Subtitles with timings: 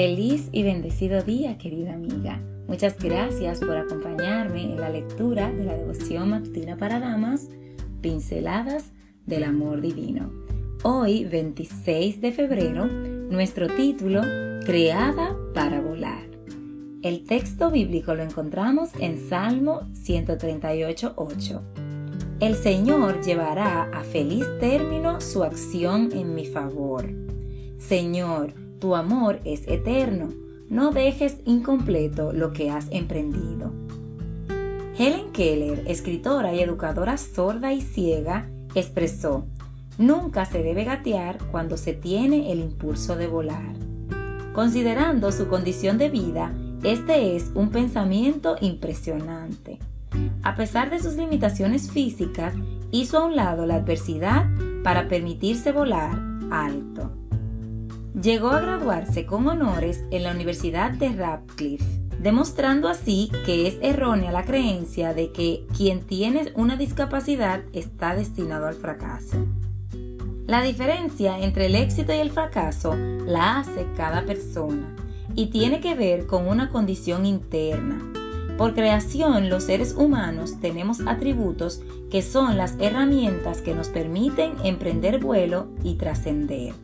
[0.00, 2.40] Feliz y bendecido día, querida amiga.
[2.66, 7.50] Muchas gracias por acompañarme en la lectura de la devoción matutina para damas,
[8.00, 8.92] Pinceladas
[9.26, 10.32] del Amor Divino.
[10.84, 14.22] Hoy, 26 de febrero, nuestro título,
[14.64, 16.30] Creada para volar.
[17.02, 21.60] El texto bíblico lo encontramos en Salmo 138.8.
[22.40, 27.04] El Señor llevará a feliz término su acción en mi favor.
[27.76, 30.30] Señor, tu amor es eterno.
[30.68, 33.72] No dejes incompleto lo que has emprendido.
[34.98, 39.46] Helen Keller, escritora y educadora sorda y ciega, expresó,
[39.98, 43.74] Nunca se debe gatear cuando se tiene el impulso de volar.
[44.54, 49.78] Considerando su condición de vida, este es un pensamiento impresionante.
[50.42, 52.54] A pesar de sus limitaciones físicas,
[52.90, 54.46] hizo a un lado la adversidad
[54.82, 56.18] para permitirse volar
[56.50, 57.19] alto.
[58.14, 64.32] Llegó a graduarse con honores en la Universidad de Radcliffe, demostrando así que es errónea
[64.32, 69.46] la creencia de que quien tiene una discapacidad está destinado al fracaso.
[70.46, 74.96] La diferencia entre el éxito y el fracaso la hace cada persona
[75.36, 78.00] y tiene que ver con una condición interna.
[78.58, 85.20] Por creación, los seres humanos tenemos atributos que son las herramientas que nos permiten emprender
[85.20, 86.74] vuelo y trascender.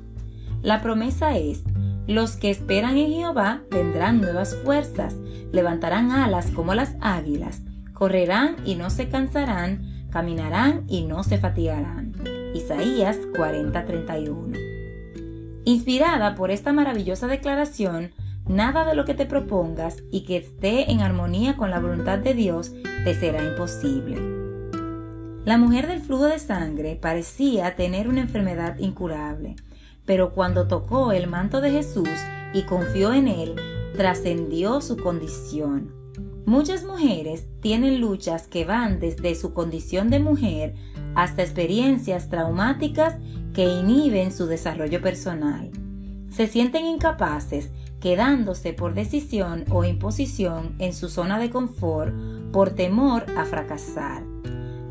[0.63, 1.63] La promesa es,
[2.07, 5.17] los que esperan en Jehová tendrán nuevas fuerzas,
[5.53, 7.63] levantarán alas como las águilas,
[7.93, 12.13] correrán y no se cansarán, caminarán y no se fatigarán.
[12.55, 14.57] Isaías 40:31.
[15.65, 18.13] Inspirada por esta maravillosa declaración,
[18.49, 22.35] nada de lo que te propongas y que esté en armonía con la voluntad de
[22.35, 22.73] Dios
[23.05, 24.17] te será imposible.
[25.45, 29.57] La mujer del flujo de sangre parecía tener una enfermedad incurable
[30.07, 32.09] pero cuando tocó el manto de Jesús
[32.55, 33.57] y confió en él,
[33.97, 35.93] trascendió su condición.
[36.47, 40.75] Muchas mujeres tienen luchas que van desde su condición de mujer
[41.17, 43.17] hasta experiencias traumáticas
[43.53, 45.71] que inhiben su desarrollo personal.
[46.31, 52.15] Se sienten incapaces, quedándose por decisión o imposición en su zona de confort
[52.53, 54.36] por temor a fracasar.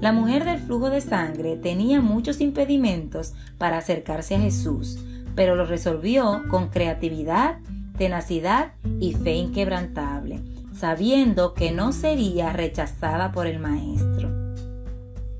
[0.01, 4.99] La mujer del flujo de sangre tenía muchos impedimentos para acercarse a Jesús,
[5.35, 7.59] pero lo resolvió con creatividad,
[7.97, 10.41] tenacidad y fe inquebrantable,
[10.73, 14.29] sabiendo que no sería rechazada por el Maestro.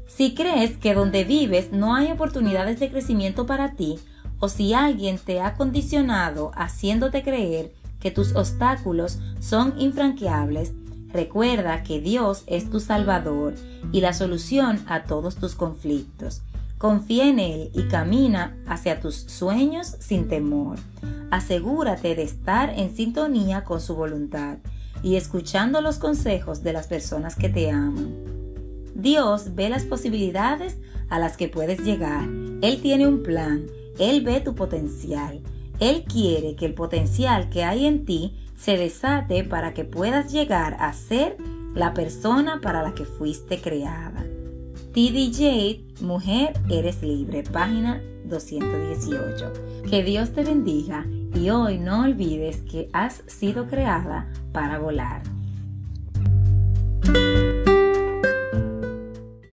[0.07, 3.99] Si crees que donde vives no hay oportunidades de crecimiento para ti,
[4.39, 10.73] o si alguien te ha condicionado haciéndote creer que tus obstáculos son infranqueables,
[11.13, 13.55] Recuerda que Dios es tu Salvador
[13.91, 16.41] y la solución a todos tus conflictos.
[16.77, 20.77] Confía en Él y camina hacia tus sueños sin temor.
[21.31, 24.57] Asegúrate de estar en sintonía con su voluntad
[25.01, 28.13] y escuchando los consejos de las personas que te aman.
[28.93, 30.77] Dios ve las posibilidades
[31.09, 32.23] a las que puedes llegar.
[32.61, 33.67] Él tiene un plan.
[33.99, 35.41] Él ve tu potencial.
[35.79, 40.77] Él quiere que el potencial que hay en ti se desate para que puedas llegar
[40.79, 41.38] a ser
[41.73, 44.25] la persona para la que fuiste creada.
[44.93, 49.53] TDJ, Mujer, eres libre, página 218.
[49.89, 55.22] Que Dios te bendiga y hoy no olvides que has sido creada para volar.